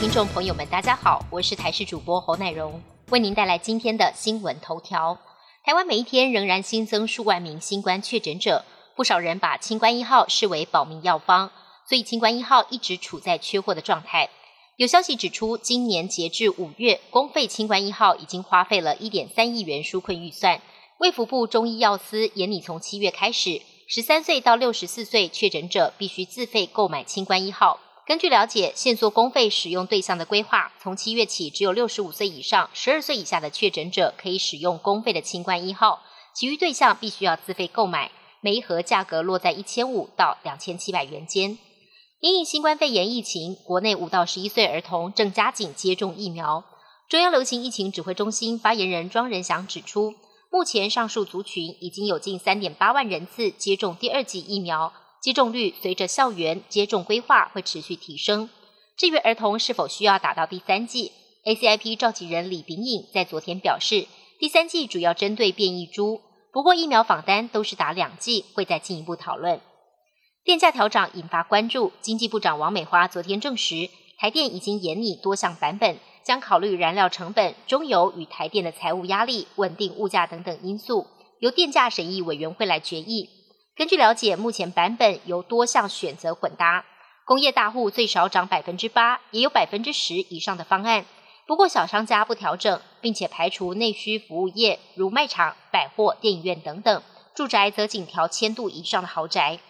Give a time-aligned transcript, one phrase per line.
[0.00, 5.18] 听众朋友们，大家好，我是台视主播侯乃荣，为您带来今天的新闻头条。
[5.62, 8.64] 台湾每一天仍然新增数万名新冠确诊者，
[8.96, 11.50] 不少人把清冠一号视为保命药方，
[11.86, 14.30] 所以清冠一号一直处在缺货的状态。
[14.76, 20.62] 有消息指出，今年截至五月，公费清冠一号已经花费了一点三亿元纾困预算。
[20.96, 27.78] 卫福部中医药司严拟从七月开始，十三岁到六十四岁确诊者必须自费购买清冠一号。
[28.10, 36.02] 根据了解，限缩公费使用对象的规划，从七月起，只有六十五岁以上、十二岁以下的确诊者可以使用公费的清冠一号，
[36.34, 38.10] 其余对象必须要自费购买，
[38.40, 41.56] 每一盒价格落在一千五到两千七百元间。
[42.18, 46.64] 因应新冠肺炎疫情，国内五到十一岁儿童正加紧接种疫苗。
[47.08, 50.14] 中央流行疫情指挥中心发言人庄仁祥指出，
[50.50, 54.92] 目前上述族群已经有近三点八万人次接种第二剂疫苗。
[55.20, 58.48] 接种率随着校园接种规划会持续提升。
[58.96, 61.12] 至于儿童是否需要打到第三剂
[61.44, 64.06] ，ACIP 召集人李炳颖在昨天表示，
[64.38, 66.20] 第三剂主要针对变异株，
[66.52, 69.60] 不过疫苗访单都是打两剂，会再进一步讨论。
[70.42, 81.06] 电价调涨引发关注，经济部长王美花昨天证实，台电已经研拟多项版本，将考虑燃料成本、中油与台电的财务压力、稳定物价等等因素，
[81.40, 83.28] 由电价审议委员会来决议。
[83.80, 86.84] 根据了解，目前版本有多项选择混搭，
[87.24, 91.06] 工业大户最少涨百分之八，也有百分之十以上的方案。
[91.46, 97.02] 不过小商家不调整，并且排除内需服务业，如卖场、百货、电影院等等。
[97.34, 99.60] 住宅则仅调千度以上的豪宅。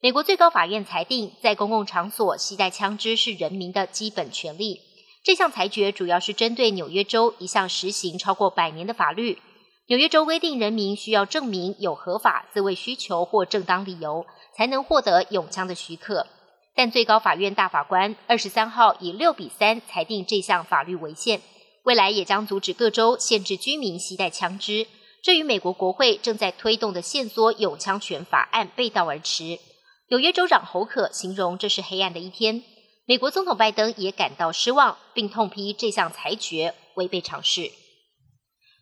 [0.00, 4.80] 美国最高法院裁定，在公共场所携带枪支是人民的基本权利。
[5.22, 9.38] 这项裁决主要是针对纽约州一项实行超过百年的法律。
[9.86, 14.24] 纽约州规定，人民需要证明有合法自卫需求或正当理由，
[14.56, 16.26] 才能获得永枪的许可。
[16.74, 21.42] 但最高法院大法官二十三号以六比三裁定这项法律违宪，
[21.82, 24.86] 未来也将阻止各州限制居民携带枪支。
[25.22, 29.58] 这与美国国会正在推动的限缩永枪权法案背道而驰。
[30.08, 32.62] 纽约州长侯可形容这是黑暗的一天。
[33.04, 37.70] 美国总统拜登也感到失望，并痛批这项裁决违背常识。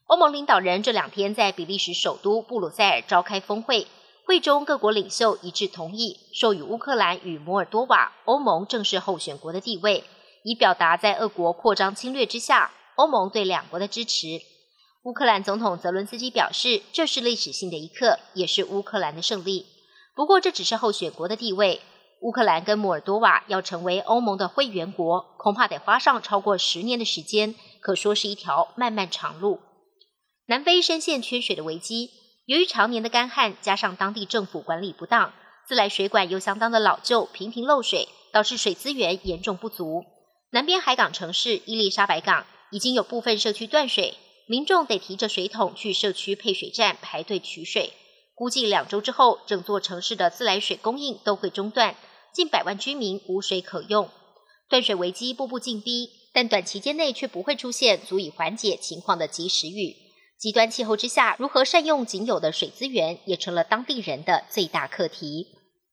[0.07, 3.87] 欧盟领导人这两天在比利时首都布鲁塞尔召开峰会，
[4.27, 10.05] 会中各国领袖一致同意授予乌克兰与摩尔多瓦欧盟正式候选国的地位，
[10.43, 14.41] 以表达在俄国扩张侵略之下，欧盟对两国的支持。
[15.05, 19.67] 乌克兰总统泽伦斯基表示，这是历史性的一刻，也是乌克兰的胜利。
[20.15, 21.81] 不过，这只是候选国的地位，
[22.21, 29.59] 乌克兰跟摩尔多瓦要成为欧盟的会员国，恐怕得花上超过十年的时间，可说是一条漫漫长路。
[30.47, 32.11] 南非深陷缺水的危机，
[32.47, 35.33] 由于常年的干旱，加上当地政府管理不当，
[35.69, 40.05] 自来水管又相当的老旧，频频漏水，导致水资源严重不足。
[40.51, 44.17] 南边海港城市伊丽莎白港已经有部分社区断水，
[44.49, 47.93] 民众得提着水桶去社区配水站排队取水。
[48.35, 51.95] 估计两周之后，整座城市的自来水供应都会中断，
[52.35, 54.11] 近百万居民无水可用。
[54.69, 60.02] 断水危机步步进逼，但短期间内却不会出现足以缓解情况的及时雨。
[60.43, 65.47] 极端气候之下，如何善用仅有的水资源，也成了当地人的最大课题。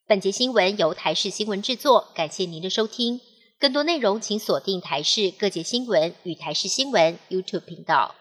[0.08, 3.22] 本节新闻由台视新闻制作，感谢您的收听。
[3.60, 8.16] 更多内容请锁定台视各界新闻与台视新闻 YouTube 频道。